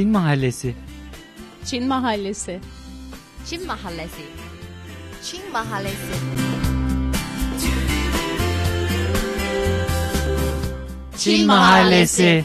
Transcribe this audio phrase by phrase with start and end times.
[0.00, 0.74] Çin Mahallesi.
[1.64, 2.60] Çin Mahallesi.
[3.46, 4.22] Çin Mahallesi.
[5.22, 5.96] Çin Mahallesi.
[11.18, 12.44] Çin Mahallesi.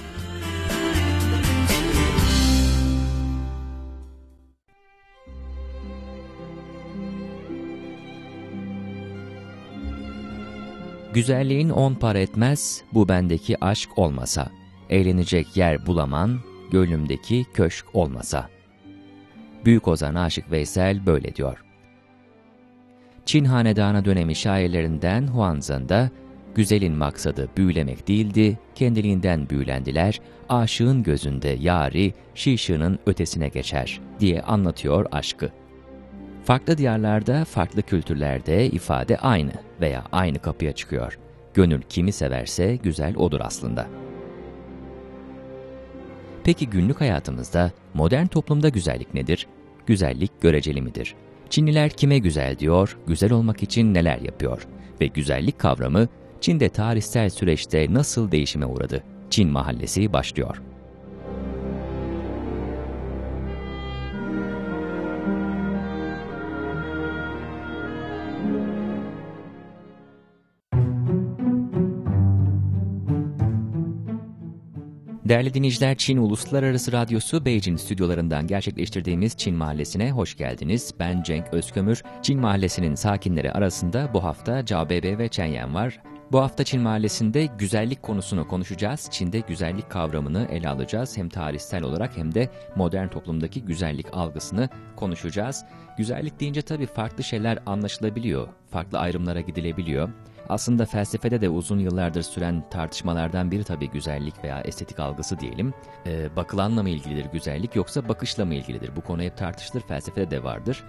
[11.14, 14.52] Güzelliğin on para etmez, bu bendeki aşk olmasa.
[14.90, 16.40] Eğlenecek yer bulamam,
[16.72, 18.50] gönlümdeki köşk olmasa.
[19.66, 21.64] Büyük Ozan Aşık Veysel böyle diyor.
[23.26, 26.10] Çin Hanedanı dönemi şairlerinden Huanzan da,
[26.56, 35.50] güzelin maksadı büyülemek değildi, kendiliğinden büyülendiler, aşığın gözünde yari, şişinin ötesine geçer diye anlatıyor aşkı.
[36.44, 41.20] Farklı diyarlarda, farklı kültürlerde ifade aynı veya aynı kapıya çıkıyor.
[41.54, 43.88] Gönül kimi severse güzel odur aslında.
[46.46, 49.48] Peki günlük hayatımızda modern toplumda güzellik nedir?
[49.86, 51.16] Güzellik göreceli midir?
[51.50, 54.68] Çinliler kime güzel diyor, güzel olmak için neler yapıyor?
[55.02, 56.08] Ve güzellik kavramı
[56.42, 59.04] Çin'de tarihsel süreçte nasıl değişime uğradı?
[59.30, 60.62] Çin Mahallesi başlıyor.
[75.26, 80.94] Değerli dinleyiciler, Çin Uluslararası Radyosu Beijing stüdyolarından gerçekleştirdiğimiz Çin Mahallesi'ne hoş geldiniz.
[81.00, 82.04] Ben Cenk Özkömür.
[82.22, 86.02] Çin Mahallesi'nin sakinleri arasında bu hafta Cao Bebe ve Chen Yan var.
[86.32, 89.08] Bu hafta Çin Mahallesi'nde güzellik konusunu konuşacağız.
[89.12, 91.18] Çin'de güzellik kavramını ele alacağız.
[91.18, 95.66] Hem tarihsel olarak hem de modern toplumdaki güzellik algısını konuşacağız.
[95.98, 98.48] Güzellik deyince tabii farklı şeyler anlaşılabiliyor.
[98.72, 100.10] Farklı ayrımlara gidilebiliyor.
[100.50, 105.74] Aslında felsefede de uzun yıllardır süren tartışmalardan biri tabii güzellik veya estetik algısı diyelim.
[106.06, 108.96] Ee, bakılanla mı ilgilidir güzellik yoksa bakışla mı ilgilidir?
[108.96, 110.84] Bu konu hep tartışılır, felsefede de vardır.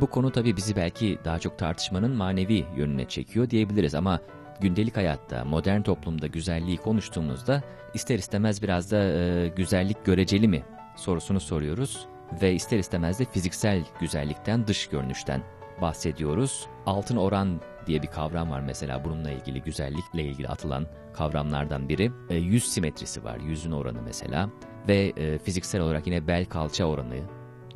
[0.00, 4.20] Bu konu tabii bizi belki daha çok tartışmanın manevi yönüne çekiyor diyebiliriz ama
[4.60, 7.62] gündelik hayatta, modern toplumda güzelliği konuştuğumuzda
[7.94, 10.62] ister istemez biraz da e, güzellik göreceli mi
[10.96, 12.06] sorusunu soruyoruz
[12.42, 15.42] ve ister istemez de fiziksel güzellikten, dış görünüşten
[15.80, 16.66] bahsediyoruz.
[16.86, 22.12] Altın oran diye bir kavram var mesela bununla ilgili güzellikle ilgili atılan kavramlardan biri.
[22.30, 24.50] E, yüz simetrisi var, yüzün oranı mesela
[24.88, 27.16] ve e, fiziksel olarak yine bel kalça oranı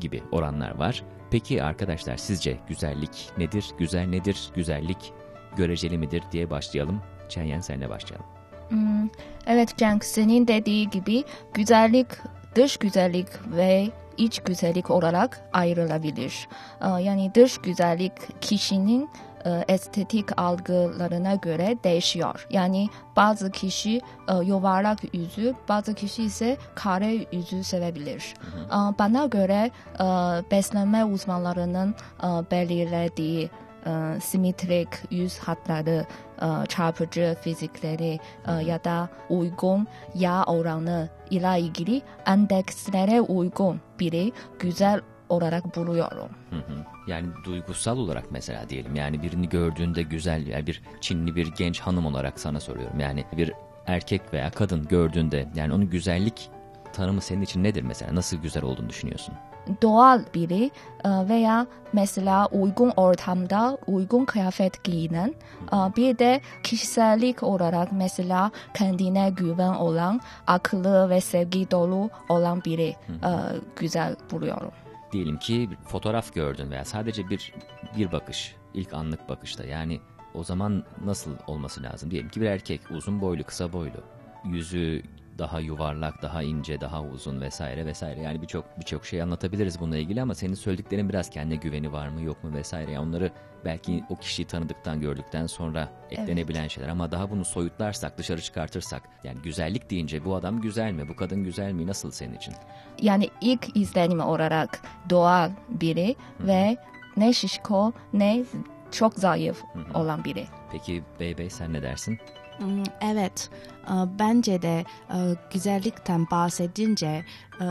[0.00, 1.02] gibi oranlar var.
[1.30, 3.66] Peki arkadaşlar sizce güzellik nedir?
[3.78, 4.50] Güzel nedir?
[4.54, 5.12] Güzellik
[5.56, 7.02] göreceli midir diye başlayalım.
[7.28, 8.26] Çenyen senle başlayalım.
[8.68, 9.08] Hmm,
[9.46, 11.24] evet Cenk senin dediği gibi
[11.54, 12.06] güzellik
[12.54, 16.48] dış güzellik ve iç güzellik olarak ayrılabilir.
[16.80, 19.10] Yani dış güzellik kişinin
[19.46, 22.46] e, estetik algılarına göre değişiyor.
[22.50, 28.34] Yani bazı kişi e, yuvarlak yüzü, bazı kişi ise kare yüzü sevebilir.
[28.66, 30.04] Ee, Bana göre e,
[30.50, 33.50] beslenme uzmanlarının e, belirlediği
[33.86, 36.06] e, simetrik yüz hatları,
[36.42, 38.18] e, çarpıcı fizikleri
[38.48, 46.28] e, ya da uygun yağ oranı ile ilgili endekslere uygun biri güzel olarak buluyorum.
[46.50, 46.95] Hı hı.
[47.06, 52.06] Yani duygusal olarak mesela diyelim yani birini gördüğünde güzel yani bir Çinli bir genç hanım
[52.06, 53.00] olarak sana soruyorum.
[53.00, 53.52] Yani bir
[53.86, 56.50] erkek veya kadın gördüğünde yani onun güzellik
[56.92, 58.14] tanımı senin için nedir mesela?
[58.14, 59.34] Nasıl güzel olduğunu düşünüyorsun?
[59.82, 60.70] Doğal biri
[61.04, 65.34] e, veya mesela uygun ortamda uygun kıyafet giyinen
[65.72, 72.88] e, bir de kişisellik olarak mesela kendine güven olan, akıllı ve sevgi dolu olan biri
[73.08, 73.30] e,
[73.76, 74.70] güzel buluyorum.
[75.12, 77.52] Diyelim ki fotoğraf gördün veya sadece bir
[77.96, 80.00] bir bakış, ilk anlık bakışta yani
[80.34, 82.10] o zaman nasıl olması lazım?
[82.10, 84.02] Diyelim ki bir erkek uzun boylu, kısa boylu,
[84.44, 85.02] yüzü
[85.38, 88.20] daha yuvarlak, daha ince, daha uzun vesaire vesaire.
[88.20, 92.22] Yani birçok birçok şey anlatabiliriz bununla ilgili ama senin söylediklerin biraz kendine güveni var mı
[92.22, 92.92] yok mu vesaire.
[92.92, 93.32] Yani onları
[93.64, 99.42] belki o kişiyi tanıdıktan gördükten sonra eklenebilen şeyler ama daha bunu soyutlarsak, dışarı çıkartırsak yani
[99.42, 102.54] güzellik deyince bu adam güzel mi, bu kadın güzel mi, nasıl senin için?
[103.02, 106.76] Yani ilk izlenim olarak doğal biri ve
[107.16, 108.44] ne şişko ne
[108.90, 109.62] çok zayıf
[109.94, 110.46] olan biri.
[110.72, 112.18] Peki Bey Bey sen ne dersin?
[112.58, 113.50] Hmm, Evet,
[113.84, 115.16] e, bence de e,
[115.52, 117.24] güzellikten bahsedince
[117.60, 117.66] e,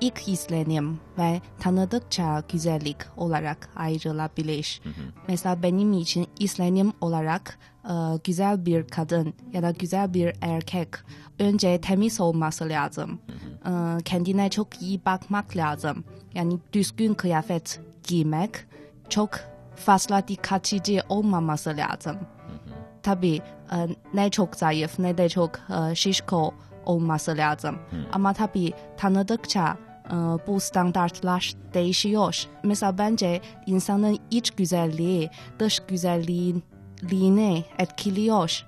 [0.00, 4.82] ilk izlenim ve tanıdıkça güzellik olarak ayrılabilir.
[5.28, 7.92] Mesela benim için izlenim olarak e,
[8.24, 10.88] güzel bir kadın ya da güzel bir erkek
[11.38, 13.20] önce temiz olması lazım.
[13.66, 16.04] E, Kendine çok iyi bakmak lazım.
[16.34, 18.50] Yani düzgün kıyafet giymek
[19.08, 19.30] çok
[19.76, 22.16] fazla dikkat çekici olmaması lazım
[23.02, 23.40] tabii
[23.72, 23.76] e,
[24.14, 25.50] ne çok zayıf ne de çok
[25.90, 26.54] e, şişko
[26.86, 27.78] olması lazım.
[28.12, 29.76] Ama tabii tanıdıkça
[30.06, 30.14] e,
[30.46, 32.44] bu standartlar değişiyor.
[32.62, 38.66] Mesela bence insanın iç güzelliği dış güzelliğini etkiliyor.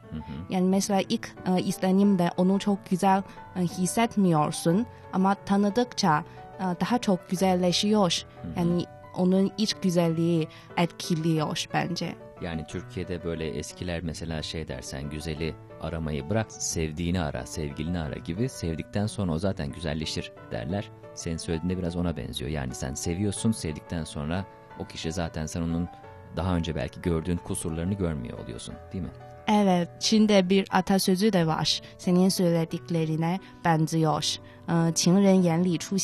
[0.50, 3.23] Yani mesela ilk e, izlenimde onu çok güzel
[3.56, 6.25] e, hissetmiyorsun ama tanıdıkça
[6.58, 8.23] e, daha çok güzelleşiyor.
[8.56, 8.84] Yani
[9.17, 12.14] onun iç güzelliği etkiliyor bence.
[12.43, 18.49] Yani Türkiye'de böyle eskiler mesela şey dersen güzeli aramayı bırak, sevdiğini ara, sevgilini ara gibi
[18.49, 20.91] sevdikten sonra o zaten güzelleşir derler.
[21.15, 22.50] Senin söylediğinde biraz ona benziyor.
[22.50, 24.44] Yani sen seviyorsun, sevdikten sonra
[24.79, 25.89] o kişi zaten sen onun
[26.37, 29.11] daha önce belki gördüğün kusurlarını görmüyor oluyorsun değil mi?
[29.49, 31.81] Evet, Çin'de bir atasözü de var.
[31.99, 34.37] Senin söylediklerine benziyor.
[34.69, 35.97] Ee, Çinren yenli çu.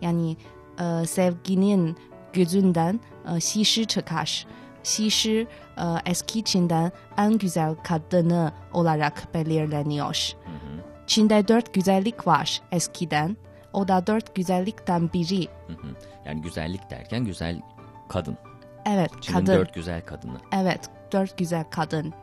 [0.00, 0.36] Yani
[0.80, 1.96] e, sevginin
[2.32, 3.00] gözünden
[3.36, 4.46] e, çıkar.
[4.82, 5.46] Şişi
[5.78, 10.32] e, eski Çin'den en güzel kadını olarak belirleniyor.
[11.06, 13.36] Çin'de dört güzellik var eskiden.
[13.72, 15.48] O da dört güzellikten biri.
[15.66, 15.86] Hı hı.
[16.26, 17.60] Yani güzellik derken güzel
[18.08, 18.36] kadın.
[18.86, 19.56] Evet, Çin'in kadın.
[19.58, 20.38] dört güzel kadını.
[20.52, 20.80] Evet,
[21.12, 22.14] dört güzel kadın.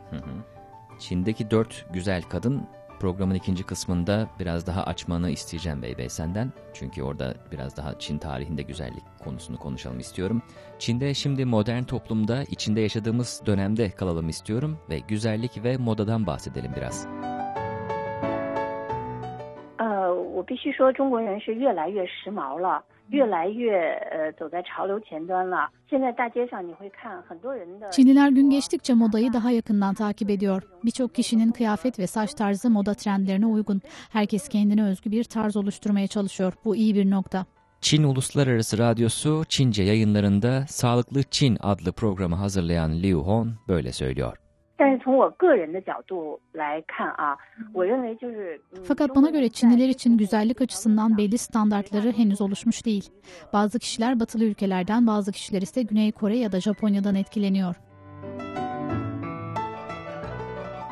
[0.98, 2.66] Çin'deki dört güzel kadın
[2.99, 6.51] programın ikinci kısmında biraz daha açmanı isteyeceğim Bey Bey senden.
[6.73, 10.41] Çünkü orada biraz daha Çin tarihinde güzellik konusunu konuşalım istiyorum.
[10.79, 17.07] Çin'de şimdi modern toplumda içinde yaşadığımız dönemde kalalım istiyorum ve güzellik ve modadan bahsedelim biraz.
[19.77, 23.71] 呃，我必须说，中国人是越来越时髦了， 越来越
[24.11, 25.69] 呃走在潮流前端了。
[25.89, 30.63] 现在大街上你会看很多人的 Çinliler gün geçtikçe modayı daha yakından takip ediyor.
[30.85, 33.81] Birçok kişinin kıyafet ve saç tarzı moda trendlerine uygun.
[34.09, 36.53] Herkes kendine özgü bir tarz oluşturmaya çalışıyor.
[36.65, 37.45] Bu iyi bir nokta.
[37.81, 44.37] Çin Uluslararası Radyosu Çince yayınlarında Sağlıklı Çin adlı programı hazırlayan Liu Hon böyle söylüyor.
[44.77, 47.37] 但是从我个人的角度来看啊，
[47.73, 48.59] 我认为就是。
[48.75, 53.09] 嗯 Fakat bana göre Çinliler için güzellik açısından belli standartları henüz oluşmuş değil.
[53.53, 57.75] Bazı kişiler batılı ülkelerden, bazı kişiler ise Güney Kore ya da Japonya'dan etkileniyor.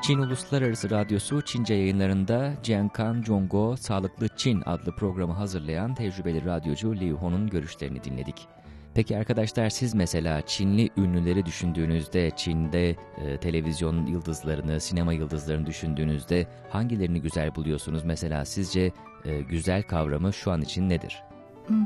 [0.02, 7.18] Çin Uluslararası Radyosu Çince yayınlarında Jiankan Jongo Sağlıklı Çin adlı programı hazırlayan tecrübeli radyocu Liu
[7.18, 8.48] Hon'un görüşlerini dinledik.
[8.97, 17.21] Peki arkadaşlar siz mesela Çinli ünlüleri düşündüğünüzde, Çin'de e, televizyon yıldızlarını, sinema yıldızlarını düşündüğünüzde hangilerini
[17.21, 18.05] güzel buluyorsunuz?
[18.05, 18.93] Mesela sizce
[19.25, 21.23] e, güzel kavramı şu an için nedir?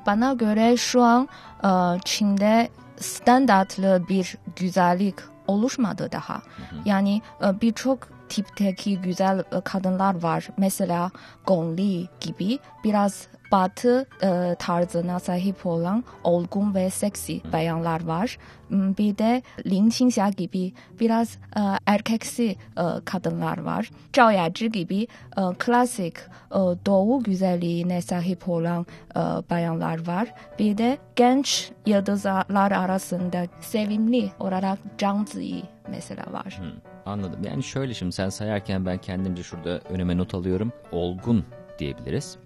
[0.07, 1.29] Bana göre şu an
[1.65, 5.15] e, Çin'de standartlı bir güzellik
[5.47, 6.43] oluşmadı daha.
[6.85, 10.49] Yani e, birçok tipteki güzel e, kadınlar var.
[10.57, 11.11] Mesela
[11.47, 18.39] Gong Li gibi biraz batı e, tarzına sahip olan olgun ve seksi bayanlar var.
[18.69, 23.91] Hmm, Bir de Lin Qingxia gibi biraz e, erkeksi e, kadınlar var.
[24.17, 25.03] Zhao Yazhi gibi
[25.37, 26.17] e, klasik
[26.51, 28.87] e, doğu güzelliğine sahip olan
[29.17, 29.19] e,
[29.51, 30.35] bayanlar var.
[30.59, 36.61] Bir de genç yıldızlar arasında sevimli olarak Zhang Ziyi mesela var.
[36.63, 37.41] Hı, anladım.
[37.45, 40.73] Yani şöyle şimdi sen sayarken ben kendimce şurada önüme not alıyorum.
[40.93, 41.45] Olgun
[41.79, 42.39] diyebiliriz.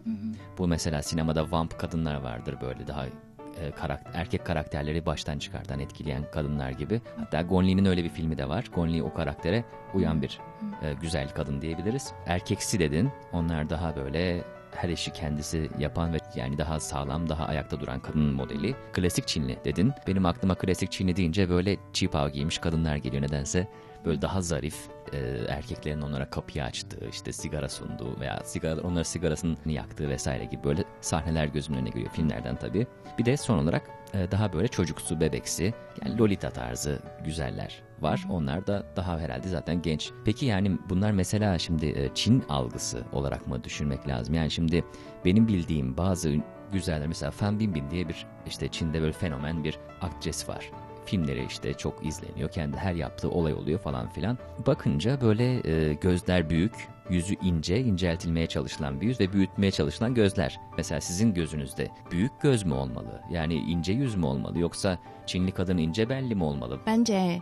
[0.59, 6.25] Bu mesela sinemada vamp kadınlar vardır böyle daha e, karak- erkek karakterleri baştan çıkartan etkileyen
[6.33, 7.01] kadınlar gibi.
[7.17, 8.65] Hatta Gonli'nin öyle bir filmi de var.
[8.75, 9.65] Gonli o karaktere
[9.95, 10.41] uyan bir
[10.83, 12.13] e, güzel kadın diyebiliriz.
[12.27, 13.11] Erkeksi dedin.
[13.33, 14.45] Onlar daha böyle
[14.77, 18.75] her işi kendisi yapan ve yani daha sağlam, daha ayakta duran kadın modeli.
[18.93, 19.93] Klasik Çinli dedin.
[20.07, 23.69] Benim aklıma klasik Çinli deyince böyle çipav giymiş kadınlar geliyor nedense.
[24.05, 24.77] Böyle daha zarif,
[25.13, 30.65] e, erkeklerin onlara kapıyı açtığı, işte sigara sunduğu veya sigara, onlara sigarasını yaktığı vesaire gibi
[30.65, 32.87] böyle sahneler gözümün önüne geliyor filmlerden tabii.
[33.19, 33.83] Bir de son olarak
[34.15, 38.25] e, daha böyle çocuksu, bebeksi, yani Lolita tarzı güzeller var.
[38.31, 40.11] Onlar da daha herhalde zaten genç.
[40.25, 44.34] Peki yani bunlar mesela şimdi e, Çin algısı olarak mı düşünmek lazım?
[44.34, 44.84] Yani şimdi
[45.25, 46.34] benim bildiğim bazı
[46.73, 50.70] güzeller mesela Fan Bingbing diye bir işte Çin'de böyle fenomen bir aktris var
[51.05, 52.51] filmleri işte çok izleniyor.
[52.51, 54.39] Kendi her yaptığı olay oluyor falan filan.
[54.67, 60.61] Bakınca böyle e, gözler büyük, yüzü ince, inceltilmeye çalışılan bir yüz ve büyütmeye çalışılan gözler.
[60.77, 63.20] Mesela sizin gözünüzde büyük göz mü olmalı?
[63.31, 64.58] Yani ince yüz mü olmalı?
[64.58, 66.79] Yoksa Çinli kadın ince belli mi olmalı?
[66.87, 67.41] Bence e,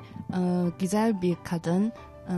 [0.79, 1.93] güzel bir kadın
[2.29, 2.35] e,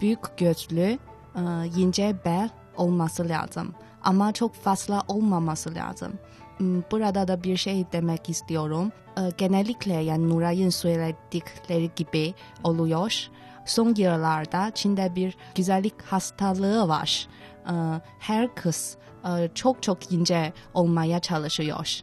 [0.00, 0.98] büyük gözlü,
[1.36, 1.40] e,
[1.76, 3.74] ince bel olması lazım.
[4.04, 6.12] Ama çok fazla olmaması lazım.
[6.56, 8.92] Hmm, Burada da bir şey demek istiyorum.
[9.18, 13.28] E, genellikle yani Nuray'ın söyledikleri gibi oluyor.
[13.66, 17.26] Son yıllarda Çin'de bir güzellik hastalığı var.
[17.66, 17.72] E,
[18.18, 22.00] her kız e, çok çok ince olmaya çalışıyor.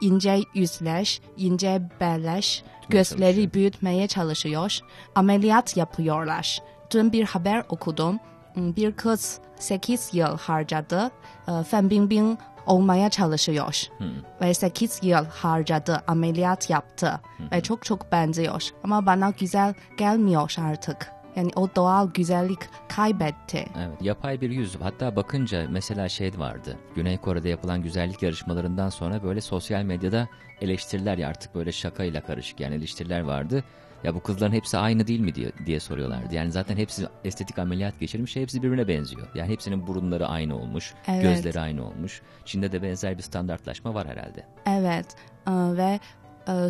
[0.00, 4.78] İnce yüzler, ince beller, gözleri büyütmeye çalışıyor.
[5.14, 6.58] Ameliyat yapıyorlar.
[6.90, 8.18] Dün bir haber okudum.
[8.54, 11.10] Hmm, Bir kız 8 yıl harcadı.
[11.48, 13.82] Ee, Fan Bingbing olmaya çalışıyor.
[13.98, 14.08] Hmm.
[14.40, 17.50] Ve 8 yıl harcadı, ameliyat yaptı hmm.
[17.50, 18.62] ve çok çok benziyor.
[18.84, 21.12] Ama bana güzel gelmiyor artık.
[21.36, 23.66] Yani o doğal güzellik kaybetti.
[23.78, 24.76] Evet, yapay bir yüz.
[24.80, 26.76] Hatta bakınca mesela şey vardı.
[26.94, 30.28] Güney Kore'de yapılan güzellik yarışmalarından sonra böyle sosyal medyada
[30.60, 33.64] eleştiriler ya artık böyle şakayla karışık yani eleştiriler vardı.
[34.04, 36.34] Ya bu kızların hepsi aynı değil mi diye, diye soruyorlardı.
[36.34, 39.26] Yani zaten hepsi estetik ameliyat geçirmiş, hepsi birbirine benziyor.
[39.34, 41.22] Yani hepsinin burunları aynı olmuş, evet.
[41.22, 42.22] gözleri aynı olmuş.
[42.44, 44.46] Çin'de de benzer bir standartlaşma var herhalde.
[44.66, 45.16] Evet
[45.48, 46.00] ve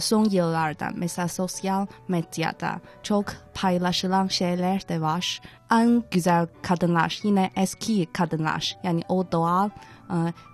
[0.01, 3.25] son yıllarda mesela sosyal medyada çok
[3.55, 5.41] paylaşılan şeyler de var.
[5.71, 9.71] En güzel kadınlar yine eski kadınlar yani o doğal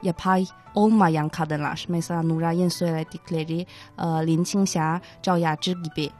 [0.02, 1.86] yapay olmayan kadınlar.
[1.88, 3.66] Mesela Nuray'ın söyledikleri
[4.00, 6.10] Lin Qingxia, Zhao Yazhi gibi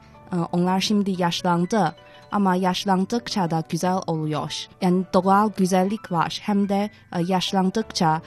[0.51, 1.95] onlar şimdi yaşlandı
[2.31, 4.67] ama yaşlandıkça da güzel oluyor.
[4.81, 6.89] Yani doğal güzellik var hem de
[7.27, 8.21] yaşlandıkça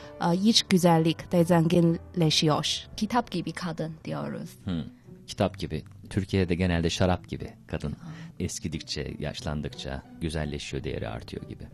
[0.45, 2.87] iç güzellik de zenginleşiyor.
[2.97, 4.51] Kitap gibi kadın diyoruz.
[4.65, 4.83] Hmm,
[5.27, 5.85] kitap gibi.
[6.11, 7.97] Türkiye'de genelde şarap gibi kadın.
[8.41, 11.65] Eskidikçe, yaşlandıkça güzelleşiyor, değeri artıyor gibi.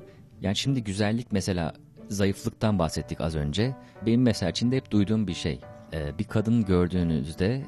[0.41, 1.75] Yani şimdi güzellik mesela
[2.09, 3.77] zayıflıktan bahsettik az önce.
[4.07, 5.61] Benim mesela Çin'de hep duyduğum bir şey.
[6.19, 7.63] bir kadın gördüğünüzde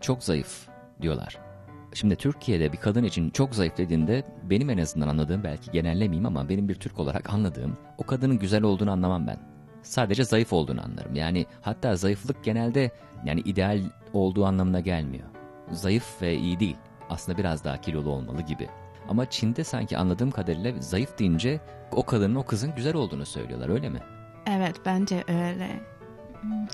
[0.00, 0.68] çok zayıf
[1.02, 1.49] diyorlar.
[1.94, 6.48] Şimdi Türkiye'de bir kadın için çok zayıf dediğinde benim en azından anladığım belki genellemeyeyim ama
[6.48, 9.38] benim bir Türk olarak anladığım o kadının güzel olduğunu anlamam ben.
[9.82, 11.14] Sadece zayıf olduğunu anlarım.
[11.14, 12.90] Yani hatta zayıflık genelde
[13.24, 13.80] yani ideal
[14.12, 15.28] olduğu anlamına gelmiyor.
[15.72, 16.76] Zayıf ve iyi değil.
[17.10, 18.68] Aslında biraz daha kilolu olmalı gibi.
[19.08, 21.60] Ama Çin'de sanki anladığım kadarıyla zayıf deyince
[21.92, 24.00] o kadının o kızın güzel olduğunu söylüyorlar öyle mi?
[24.46, 25.80] Evet bence öyle.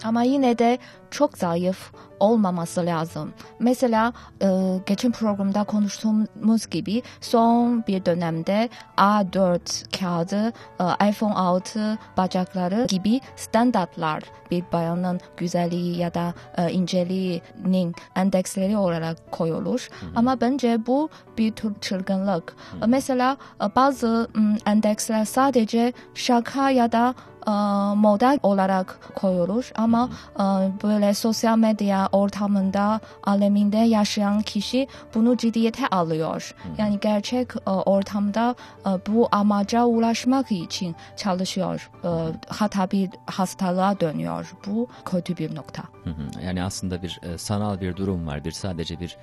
[0.04, 0.78] Ama yine de
[1.11, 3.32] çok zayıf olmaması lazım.
[3.58, 4.49] Mesela e,
[4.87, 14.23] geçen programda konuştuğumuz gibi son bir dönemde A4 kağıdı, e, iPhone 6 bacakları gibi standartlar
[14.50, 19.88] bir bayanın güzelliği ya da e, inceliğinin endeksleri olarak koyulur.
[20.00, 20.11] Hı hı.
[20.16, 21.08] Ama bence bu
[21.38, 22.56] bir tür çılgınlık.
[22.80, 22.88] Hı.
[22.88, 24.28] Mesela e, bazı
[24.66, 27.14] endeksler sadece şaka ya da
[27.97, 30.43] model olarak koyulur ama e,
[30.83, 36.55] böyle sosyal medya ortamında aleminde yaşayan kişi bunu ciddiyete alıyor.
[36.79, 38.55] Yani gerçek e, ortamda
[39.07, 41.91] bu amaca ulaşmak için çalışıyor.
[42.49, 44.53] Hatta bir hastalığa dönüyor.
[44.67, 45.83] Bu kötü bir nokta.
[46.45, 48.45] Yani aslında bir sanal bir durum var.
[48.45, 49.17] Bir sadece bir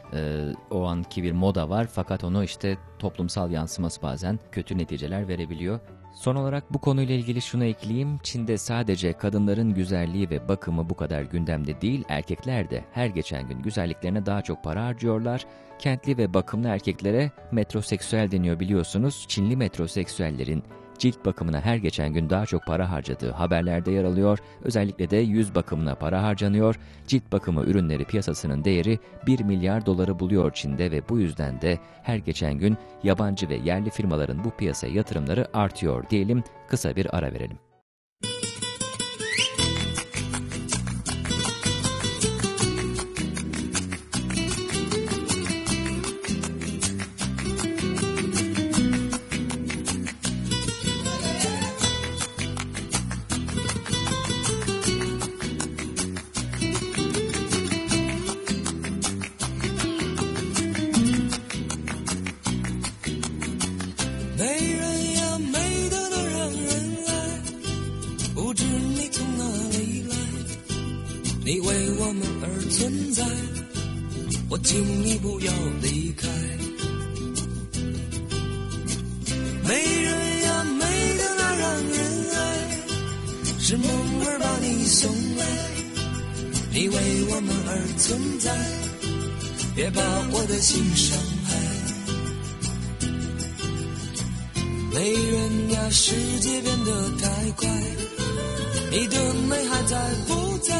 [0.71, 5.79] o anki bir moda var fakat onu işte toplumsal yansıması bazen kötü neticeler verebiliyor.
[6.13, 8.17] Son olarak bu konuyla ilgili şunu ekleyeyim.
[8.23, 13.61] Çin'de sadece kadınların güzelliği ve bakımı bu kadar gündemde değil, erkekler de her geçen gün
[13.61, 15.45] güzelliklerine daha çok para harcıyorlar.
[15.79, 19.25] Kentli ve bakımlı erkeklere metroseksüel deniyor biliyorsunuz.
[19.27, 20.63] Çinli metroseksüellerin
[20.97, 24.39] cilt bakımına her geçen gün daha çok para harcadığı haberlerde yer alıyor.
[24.63, 26.79] Özellikle de yüz bakımına para harcanıyor.
[27.07, 32.17] Cilt bakımı ürünleri piyasasının değeri 1 milyar doları buluyor Çin'de ve bu yüzden de her
[32.17, 36.43] geçen gün yabancı ve yerli firmaların bu piyasaya yatırımları artıyor diyelim.
[36.69, 37.62] Kısa bir ara verelim.
[74.63, 76.27] 请你不要离开
[79.67, 81.99] 没人呀没的那让人
[82.33, 82.39] 爱
[83.59, 83.89] 是梦
[84.25, 85.45] 儿把你送来
[86.71, 86.95] 你为
[87.29, 88.51] 我们而存在
[89.75, 90.01] 别把
[90.31, 91.83] 我的心伤害。
[94.93, 97.67] 没人呀世界变得太快
[98.91, 100.75] 你的美还在不在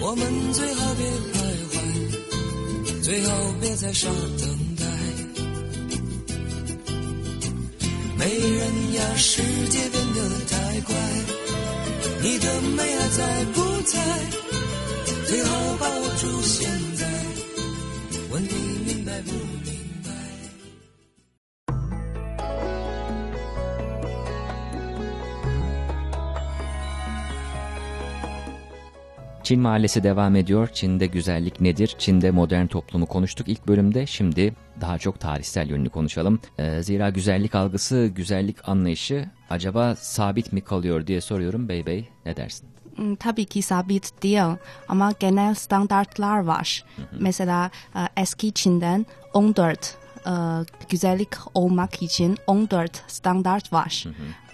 [0.00, 1.41] 我们最好别怕。
[3.02, 4.84] 最好别再傻等待，
[8.16, 10.94] 没人呀，世界变得太快，
[12.22, 13.98] 你的美还在不在？
[15.26, 17.04] 最好把握住现在，
[18.30, 18.48] 问你
[18.86, 19.61] 明白不？
[29.42, 30.68] ？Çin Mahallesi devam ediyor.
[30.72, 31.96] Çin'de güzellik nedir?
[31.98, 34.06] Çin'de modern toplumu konuştuk ilk bölümde.
[34.06, 36.40] Şimdi daha çok tarihsel yönünü konuşalım.
[36.58, 42.08] Ee, zira güzellik algısı, güzellik anlayışı acaba sabit mi kalıyor diye soruyorum Bey Bey.
[42.26, 42.68] Ne dersin?
[42.96, 44.56] Hmm, tabii ki sabit değil
[44.88, 46.84] ama genel standartlar var.
[47.20, 49.96] Mesela e, eski Çin'den 14
[50.26, 50.30] e,
[50.88, 54.04] güzellik olmak için 14 standart var.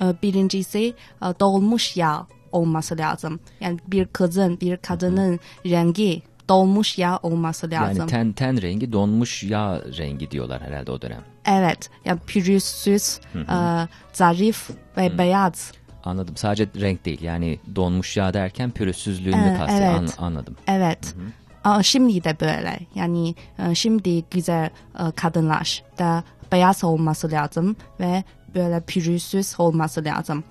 [0.01, 3.41] E, birincisi e, dolmuş yağ olması lazım.
[3.61, 7.99] Yani bir kızın, bir kadının rengi dolmuş yağ olması lazım.
[7.99, 11.21] Yani ten ten rengi donmuş yağ rengi diyorlar herhalde o dönem.
[11.47, 13.55] Evet, yani pürüzsüz, e,
[14.13, 15.73] zarif ve beyaz.
[16.05, 16.37] Anladım.
[16.37, 17.23] Sadece renk değil.
[17.23, 19.99] Yani donmuş yağ derken pürüzsüzlüğünü Ee, kastediyor.
[20.01, 20.15] evet.
[20.19, 20.57] An- anladım.
[20.67, 21.15] Evet.
[21.65, 22.79] Aa, şimdi de böyle.
[22.95, 28.25] Yani e, şimdi güzel e, kadınlar da beyaz olması lazım ve
[28.55, 30.45] böyle pürüzsüz olması lazım.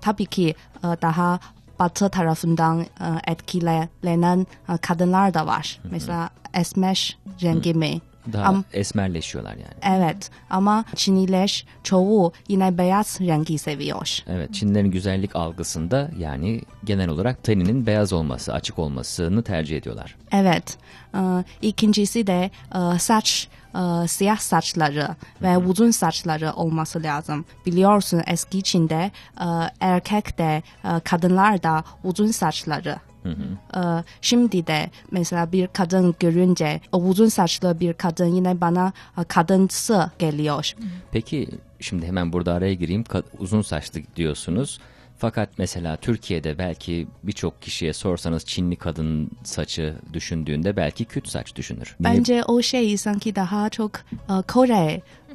[0.00, 1.40] Tabii ki e, daha
[1.78, 2.86] batı tarafından e,
[3.26, 5.80] etkilenen e, kadınlar da var.
[5.90, 8.00] Mesela esmer rengi mi?
[8.32, 9.96] Daha Am- esmerleşiyorlar yani.
[10.00, 14.18] Evet ama Çinliler çoğu yine beyaz rengi seviyor.
[14.28, 20.16] Evet, Çinlilerin güzellik algısında yani genel olarak teninin beyaz olması, açık olmasını tercih ediyorlar.
[20.32, 20.78] Evet.
[21.14, 21.18] Ee,
[21.62, 25.08] ikincisi de e, saç, e, siyah saçları
[25.42, 27.44] ve uzun saçları olması lazım.
[27.66, 29.10] Biliyorsun eski Çin'de
[29.40, 29.46] e,
[29.80, 32.96] erkek de e, kadınlar da uzun saçları.
[33.24, 33.78] Ee,
[34.20, 40.72] şimdi de mesela bir kadın görünce uzun saçlı bir kadın yine bana e, kadınsı geliyor.
[41.12, 41.48] Peki
[41.80, 43.04] şimdi hemen burada araya gireyim.
[43.38, 44.78] Uzun saçlı diyorsunuz.
[45.18, 51.96] Fakat mesela Türkiye'de belki birçok kişiye sorsanız Çinli kadın saçı düşündüğünde belki küt saç düşünür.
[52.00, 53.92] Niye- Bence o şey sanki daha çok
[54.28, 54.42] e,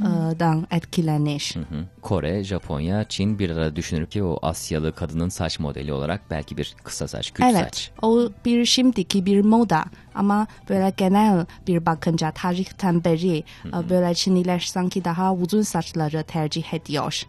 [0.04, 1.54] Kore'den etkilenir.
[1.54, 1.86] Hı hı.
[2.02, 6.76] Kore, Japonya, Çin bir arada düşünür ki o Asyalı kadının saç modeli olarak belki bir
[6.84, 7.92] kısa saç, küt Evet, saç.
[8.02, 9.84] o bir şimdiki bir moda
[10.16, 16.74] ama böyle genel bir bakınca tarihten beri e, böyle Çinliler sanki daha uzun saçları tercih
[16.74, 17.22] ediyor.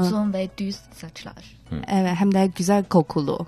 [0.00, 1.56] Uzun ve düz saçlar.
[1.88, 3.46] Evet, hem de güzel kokulu.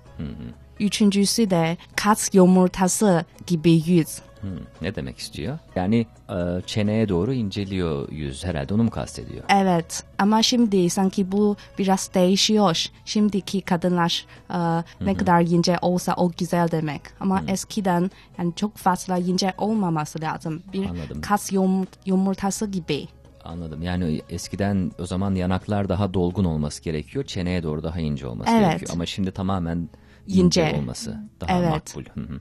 [0.81, 4.09] Üçüncüsü de kat yumurtası gibi yüz.
[4.41, 4.47] Hı,
[4.83, 5.59] Ne demek istiyor?
[5.77, 9.45] Yani e, çeneye doğru inceliyor yüz herhalde onu mu kastediyor?
[9.49, 12.85] Evet ama şimdi sanki bu biraz değişiyor.
[13.05, 14.59] Şimdiki kadınlar e,
[15.01, 17.01] ne kadar ince olsa o güzel demek.
[17.21, 20.63] Ama eskiden yani çok fazla ince olmaması lazım.
[20.73, 21.21] Bir Anladım.
[21.21, 23.09] kas yum, yumurtası gibi.
[23.45, 23.83] Anladım.
[23.83, 27.25] Yani eskiden o zaman yanaklar daha dolgun olması gerekiyor.
[27.25, 28.67] Çeneye doğru daha ince olması Evet.
[28.69, 28.91] gerekiyor.
[28.93, 29.89] Ama şimdi tamamen
[30.27, 30.77] ince, İnce.
[30.77, 31.71] olması daha Evet.
[31.71, 32.05] makbul.
[32.15, 32.27] Hı hı.
[32.29, 32.39] Hmm,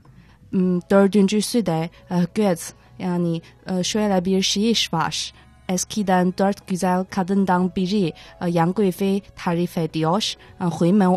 [0.90, 2.72] dördüncüsü de e, göz.
[2.98, 5.32] Yani e, şöyle bir şey var.
[5.68, 10.34] Eskiden dört güzel kadından biri e, Yang Guife tarif ediyor.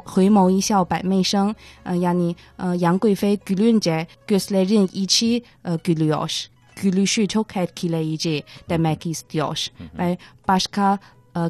[0.06, 1.56] Huymou yişao bai mei sheng.
[1.94, 2.36] Yani
[2.78, 5.44] Yang Guife gülünce gözlerin içi
[5.84, 6.46] gülüyor.
[6.82, 9.68] Gülüşü çok etkileyici demek istiyor.
[9.98, 10.18] Ve
[10.48, 11.00] başka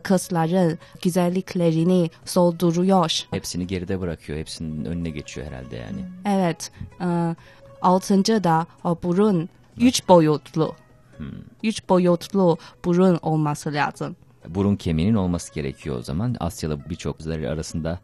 [0.03, 3.19] kızların güzelliklerini solduruyor.
[3.31, 6.01] Hepsini geride bırakıyor, hepsinin önüne geçiyor herhalde yani.
[6.25, 6.71] Evet,
[7.81, 8.65] Altıncı da
[9.03, 10.75] burun üç boyutlu.
[11.63, 14.15] Üç boyutlu burun olması lazım.
[14.47, 16.35] Burun kemiğinin olması gerekiyor o zaman.
[16.39, 17.99] Asyalı birçok arasında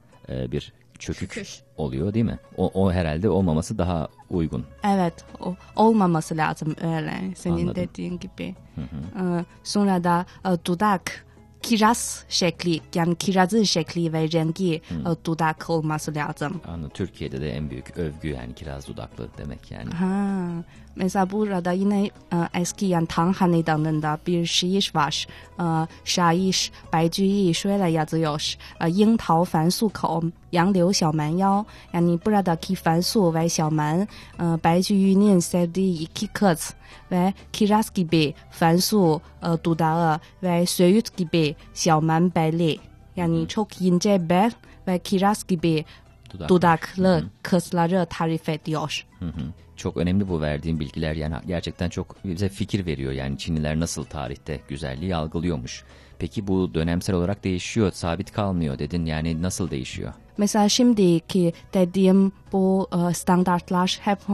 [0.52, 1.62] bir çökük Çöküş.
[1.78, 2.40] oluyor değil mi?
[2.58, 4.66] O, o herhalde olmaması daha uygun.
[4.84, 7.76] Evet, o, olmaması lazım öyle senin Anladım.
[7.76, 8.56] dediğin gibi.
[8.78, 11.26] E, sonra da e, dudak
[11.62, 15.08] kiraz şekli yani kirazın şekli ve rengi hmm.
[15.08, 16.62] E, dudak olması lazım.
[16.68, 16.92] Anladım.
[16.94, 19.92] Türkiye'de de en büyük övgü yani kiraz dudaklı demek yani.
[19.92, 20.48] Ha.
[20.96, 25.28] Mesela burada yine e, eski yani Tang Hanedanı'nda bir şiir var.
[25.60, 28.56] E, Şair Bai Juyi şöyle yazıyor.
[28.88, 31.65] Ying Tao Fan Kom 杨柳小蛮腰.
[31.93, 36.75] Yani buradaki fansu ve şalman e, Baijuyi'nin sevdiği iki kız
[37.11, 42.79] ve kiraz gibi fansu e, dudağı ve söğüt gibi şalman belli.
[43.17, 44.53] Yani çok ince bel
[44.89, 45.85] ve kiraz gibi
[46.33, 46.49] Dudak.
[46.49, 49.07] dudaklı kızları tarif ediyor.
[49.19, 49.43] Hı hı.
[49.77, 54.61] Çok önemli bu verdiğim bilgiler yani gerçekten çok bize fikir veriyor yani Çinliler nasıl tarihte
[54.69, 55.85] güzelliği algılıyormuş.
[56.19, 60.13] Peki bu dönemsel olarak değişiyor, sabit kalmıyor dedin yani nasıl değişiyor?
[60.38, 64.34] Mesela şimdiki dediğim bu e, standartlar hep e,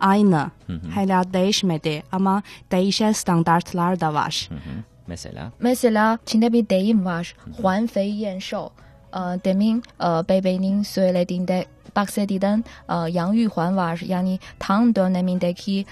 [0.00, 0.50] aynı.
[0.94, 4.46] Hala değişmedi ama değişen standartlar da var.
[4.48, 4.82] Hı hı.
[5.06, 7.34] Mesela Mesela Çin'de bir deyim var.
[7.62, 8.70] Huan fei yan shou.
[9.14, 11.64] Ee, Demin e, Beybey'nin söylediğinde
[11.96, 14.00] bahsedilen e, Yang Yuhuan var.
[14.06, 15.86] Yani Tang dönemindeki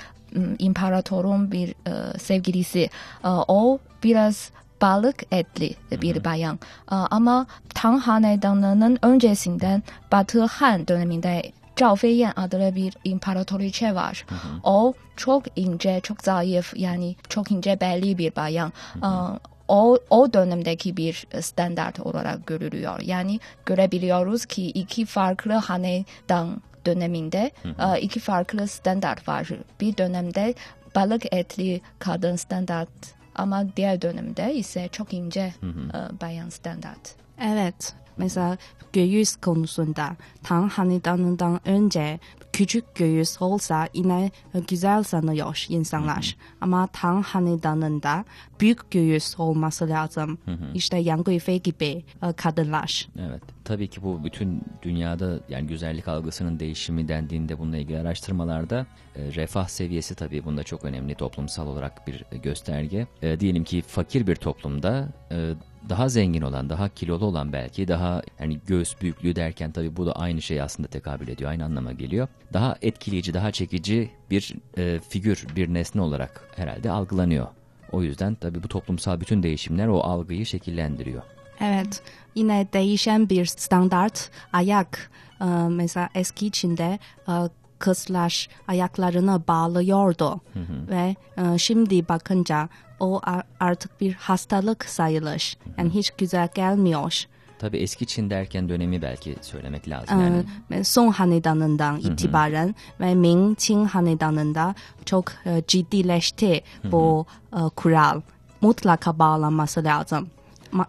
[0.59, 2.81] imparatorun bir e, sevgilisi.
[3.25, 4.51] E, O biraz
[4.85, 6.59] balık etli bir bayan.
[6.92, 11.42] E, Ama Tang Hanedanı'nın öncesinden Batı Han döneminde
[11.79, 14.27] Zhao Feiyan adlı bir imparatoriçe var.
[14.64, 18.73] O çok ince, çok zayıf yani çok ince belli bir bayan.
[19.03, 19.31] Aa,
[19.68, 23.01] o, o dönemdeki bir standart olarak görülüyor.
[23.01, 29.49] Yani görebiliyoruz ki iki farklı hanedan döneminde hı iki farklı standart var.
[29.81, 30.55] Bir dönemde
[30.94, 32.90] balık etli kadın standart
[33.35, 36.20] ama diğer dönemde ise çok ince hı hı.
[36.20, 37.24] bayan standart.
[37.40, 37.94] Evet.
[38.16, 38.59] Mesela
[38.92, 42.18] göğüs konusunda Tang Hanedanı'ndan önce
[42.53, 44.31] küçük göğüs olsa yine
[44.68, 46.37] güzel sanıyor insanlar.
[46.38, 46.59] Hı hı.
[46.61, 48.25] Ama Tang Hanedanı'nda
[48.61, 50.38] büyük göğüs olması lazım.
[50.44, 50.64] Hı hı.
[50.75, 53.09] İşte Yang Guifei gibi e, kadınlar.
[53.18, 53.42] Evet.
[53.64, 59.68] Tabii ki bu bütün dünyada yani güzellik algısının değişimi dendiğinde bununla ilgili araştırmalarda e, refah
[59.68, 63.07] seviyesi tabii bunda çok önemli toplumsal olarak bir gösterge.
[63.23, 65.55] E, diyelim ki fakir bir toplumda e,
[65.88, 70.12] daha zengin olan, daha kilolu olan belki daha yani göğüs büyüklüğü derken tabii bu da
[70.12, 72.29] aynı şey aslında tekabül ediyor, aynı anlama geliyor.
[72.53, 77.47] Daha etkileyici, daha çekici bir e, figür, bir nesne olarak herhalde algılanıyor.
[77.92, 81.23] O yüzden tabii bu toplumsal bütün değişimler o algıyı şekillendiriyor.
[81.61, 82.03] Evet,
[82.35, 85.11] yine değişen bir standart ayak.
[85.40, 87.33] Ee, mesela eski Çin'de e,
[87.79, 90.88] kızlar ayaklarını bağlıyordu hı hı.
[90.88, 92.68] ve e, şimdi bakınca
[93.05, 93.21] o
[93.61, 95.57] artık bir hastalık sayılır.
[95.79, 97.25] Yani hiç güzel gelmiyor.
[97.59, 100.21] Tabii eski Çin derken dönemi belki söylemek lazım.
[100.21, 100.45] Yani.
[100.71, 108.21] Ee, Song Hanedanı'ndan itibaren ve Ming Qing Hanedanı'nda çok e, ciddileşti bu e, kural.
[108.61, 110.29] Mutlaka bağlanması lazım.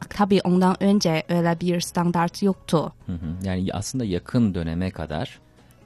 [0.09, 2.93] Tabii ondan önce öyle bir standart yoktu.
[3.43, 5.39] Yani aslında yakın döneme kadar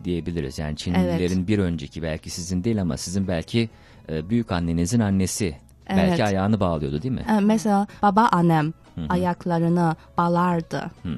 [0.03, 0.59] diyebiliriz.
[0.59, 1.47] Yani Çinlilerin evet.
[1.47, 3.69] bir önceki belki sizin değil ama sizin belki
[4.09, 5.57] e, büyük annenizin annesi
[5.89, 6.09] Evet.
[6.09, 7.25] Belki ayağını bağlıyordu değil mi?
[7.29, 9.05] Ee, mesela baba annem Hı-hı.
[9.09, 10.91] ayaklarını bağlardı.
[11.03, 11.09] Hı.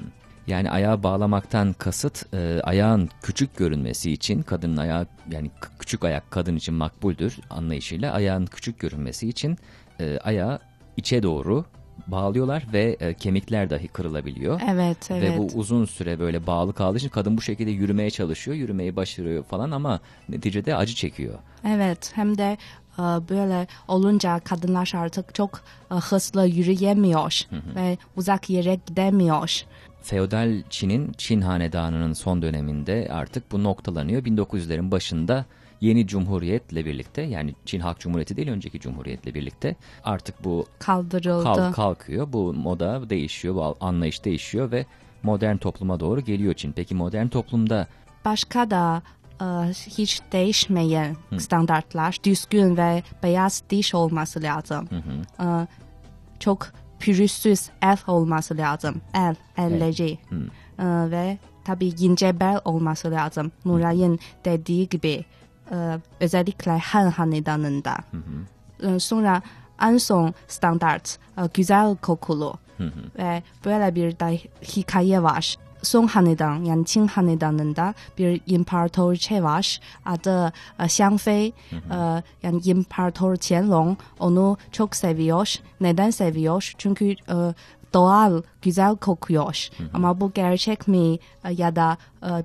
[0.47, 6.55] Yani ayağı bağlamaktan kasıt e, ayağın küçük görünmesi için kadının ayağı yani küçük ayak kadın
[6.55, 9.57] için makbuldür anlayışıyla ayağın küçük görünmesi için
[9.99, 10.59] e, ayağı
[10.97, 11.65] içe doğru
[12.07, 14.61] bağlıyorlar ve e, kemikler dahi kırılabiliyor.
[14.69, 15.21] Evet, evet.
[15.23, 19.43] Ve bu uzun süre böyle bağlı kaldığı için kadın bu şekilde yürümeye çalışıyor, yürümeyi başarıyor
[19.43, 21.39] falan ama neticede acı çekiyor.
[21.67, 22.57] Evet, hem de
[22.97, 27.75] böyle olunca kadınlar artık çok hızlı yürüyemiyor hı hı.
[27.75, 29.65] ve uzak yere gidemiyor.
[30.01, 34.23] Feodal Çin'in Çin Hanedanı'nın son döneminde artık bu noktalanıyor.
[34.23, 35.45] 1900'lerin başında
[35.81, 41.43] yeni cumhuriyetle birlikte yani Çin Halk Cumhuriyeti değil önceki cumhuriyetle birlikte artık bu kaldırıldı.
[41.43, 42.33] Kalk, kalkıyor.
[42.33, 44.85] Bu moda değişiyor, bu anlayış değişiyor ve
[45.23, 46.71] modern topluma doğru geliyor Çin.
[46.71, 47.87] Peki modern toplumda
[48.25, 49.01] başka da
[49.73, 51.39] hiç değişmeyen hı.
[51.39, 54.87] standartlar, düzgün ve beyaz diş olması lazım.
[54.89, 55.47] Hı hı.
[55.47, 55.67] E,
[56.39, 56.67] çok
[56.99, 59.01] pürüzsüz el olması lazım.
[59.13, 60.17] El, elleri.
[60.31, 60.41] Evet.
[60.79, 63.51] E, ve tabii ince bel olması lazım.
[63.65, 65.25] Nuray'ın dediği gibi
[66.19, 67.97] özellikle Han Hanedanı'nda.
[68.99, 69.41] Sonra
[69.81, 71.19] en son standart
[71.53, 72.53] güzel kokulu
[73.19, 75.57] ve böyle bir de hikaye var.
[75.81, 79.79] Song Hanedan yani Qing Hanedanı'nda bir imparatoriçe var.
[80.05, 81.53] Adı e, Xiangfei.
[81.71, 85.55] E, yani İmparator Qianlong onu çok seviyor.
[85.81, 86.73] Neden seviyor?
[86.77, 87.15] Çünkü e,
[87.93, 89.67] doğal, güzel kokuyor.
[89.77, 89.87] Hı hı.
[89.93, 91.97] Ama bu gerçek mi ya da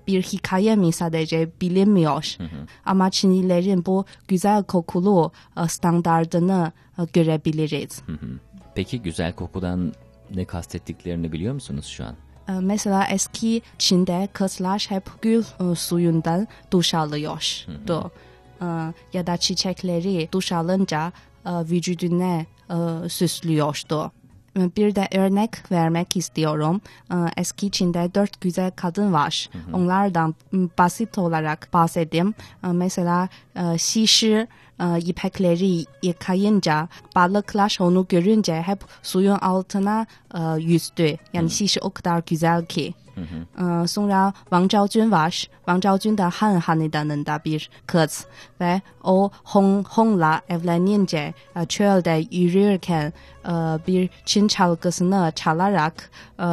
[0.07, 2.35] bir hikaye mi sadece bilinmiyor.
[2.39, 2.67] Hı hı.
[2.85, 5.33] Ama Çinlilerin bu güzel kokulu
[5.69, 6.73] standartını
[7.13, 8.03] görebiliriz.
[8.07, 8.27] Hı hı.
[8.75, 9.93] Peki güzel kokudan
[10.35, 12.15] ne kastettiklerini biliyor musunuz şu an?
[12.61, 18.11] Mesela eski Çin'de kızlar hep gül suyundan duş alıyordu.
[19.13, 21.13] Ya da çiçekleri duş alınca
[21.47, 22.45] vücuduna
[23.09, 24.13] süslüyordu.
[24.57, 26.81] Bir de örnek vermek istiyorum.
[27.37, 29.49] Eski Çin'de dört güzel kadın var.
[29.53, 29.77] Hı hı.
[29.77, 32.35] Onlardan basit olarak bahsedeyim.
[32.63, 33.29] Mesela
[34.79, 40.07] Şişi ipekleri yıkayınca balıklar onu görünce hep suyun altına
[40.59, 41.17] yüzdü.
[41.33, 42.95] Yani Şişi o kadar güzel ki.
[43.15, 43.89] Hı.
[43.89, 45.49] Sonra Wang Zhaojun var.
[45.57, 48.27] Wang Zhaojun da Han Hanedanı'nda bir kız
[48.61, 51.35] ve o Hong Hong'la evlenince
[51.69, 53.13] çölde yürürken
[53.87, 56.11] bir Çin çalgısını çalarak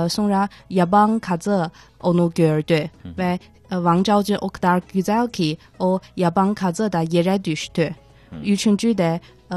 [0.09, 6.91] sonra yaban kazı onu gördü ve Wang Zhaojun o kadar güzel ki o yaban kazı
[6.91, 7.95] da yere düştü.
[8.45, 9.19] Üçüncü de
[9.51, 9.55] e,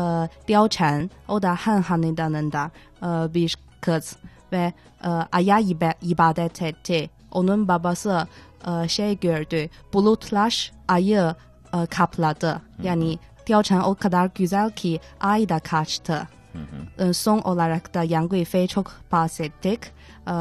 [0.49, 2.71] Diao Chen, o da
[3.03, 4.17] e, bir kız
[4.53, 4.73] ve
[5.05, 5.59] e, aya
[6.03, 7.11] ibadet etti.
[7.33, 8.27] Onun babası
[8.67, 11.35] e, şey gördü, bulutlar ayı
[11.75, 12.63] e, kapladı.
[12.83, 16.29] Yani Diao o kadar güzel ki ay da kaçtı.
[16.99, 19.81] E, son olarak da Yang Guifei çok bahsettik.
[20.29, 20.35] E,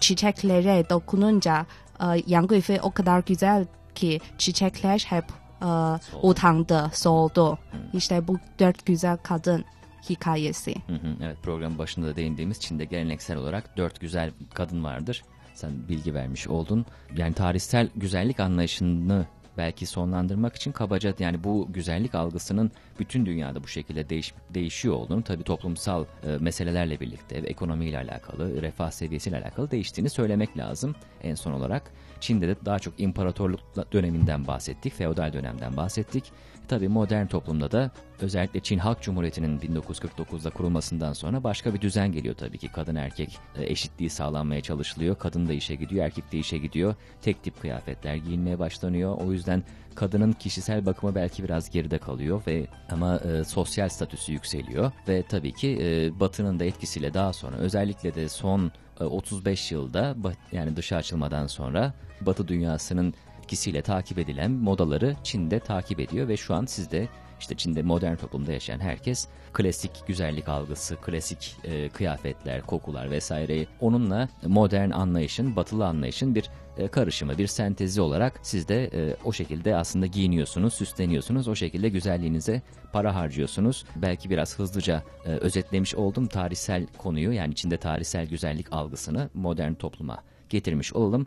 [0.00, 1.66] çiçeklere dokununca
[2.00, 5.24] e, Yang Guifei o kadar güzel ki çiçekler hep
[5.62, 7.58] e, utandı, soldu.
[7.92, 9.64] İşte bu dört güzel kadın
[10.10, 10.74] hikayesi.
[10.86, 15.22] Hı hı, evet programın başında da değindiğimiz Çin'de geleneksel olarak dört güzel kadın vardır.
[15.54, 16.86] Sen bilgi vermiş oldun.
[17.16, 19.26] Yani tarihsel güzellik anlayışını
[19.58, 22.70] belki sonlandırmak için kabaca yani bu güzellik algısının
[23.02, 28.90] bütün dünyada bu şekilde değiş, değişiyor olduğunu tabii toplumsal e, meselelerle birlikte ekonomiyle alakalı, refah
[28.90, 30.94] seviyesiyle alakalı değiştiğini söylemek lazım.
[31.22, 33.60] En son olarak Çin'de de daha çok imparatorluk
[33.92, 36.24] döneminden bahsettik, feodal dönemden bahsettik.
[36.68, 42.34] Tabii modern toplumda da özellikle Çin Halk Cumhuriyeti'nin 1949'da kurulmasından sonra başka bir düzen geliyor
[42.34, 42.68] tabii ki.
[42.72, 45.18] Kadın erkek e, eşitliği sağlanmaya çalışılıyor.
[45.18, 46.94] Kadın da işe gidiyor, erkek de işe gidiyor.
[47.22, 49.18] Tek tip kıyafetler giyinmeye başlanıyor.
[49.18, 49.62] O yüzden
[49.94, 54.92] kadının kişisel bakımı belki biraz geride kalıyor ve ama e, sosyal statüsü yükseliyor.
[55.08, 60.16] Ve tabii ki e, Batı'nın da etkisiyle daha sonra özellikle de son e, 35 yılda
[60.52, 63.14] yani dışa açılmadan sonra Batı dünyasının
[63.52, 67.08] etkisiyle takip edilen modaları Çin'de takip ediyor ve şu an sizde
[67.42, 74.28] işte Çin'de modern toplumda yaşayan herkes klasik güzellik algısı, klasik e, kıyafetler, kokular vesaire onunla
[74.46, 79.76] modern anlayışın, batılı anlayışın bir e, karışımı, bir sentezi olarak siz de e, o şekilde
[79.76, 81.48] aslında giyiniyorsunuz, süsleniyorsunuz.
[81.48, 83.84] O şekilde güzelliğinize para harcıyorsunuz.
[83.96, 90.22] Belki biraz hızlıca e, özetlemiş oldum tarihsel konuyu yani Çin'de tarihsel güzellik algısını modern topluma
[90.48, 91.26] getirmiş olalım.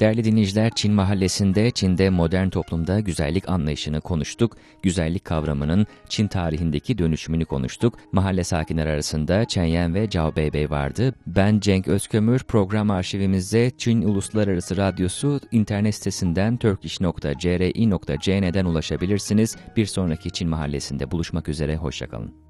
[0.00, 4.56] Değerli dinleyiciler, Çin mahallesinde Çin'de modern toplumda güzellik anlayışını konuştuk.
[4.82, 7.98] Güzellik kavramının Çin tarihindeki dönüşümünü konuştuk.
[8.12, 11.14] Mahalle sakinler arasında Chen Yan ve Zhao Beibei vardı.
[11.26, 12.44] Ben Cenk Özkömür.
[12.44, 19.56] Program arşivimizde Çin Uluslararası Radyosu internet sitesinden turkish.cri.cn'den ulaşabilirsiniz.
[19.76, 21.76] Bir sonraki Çin mahallesinde buluşmak üzere.
[21.76, 22.43] Hoşçakalın.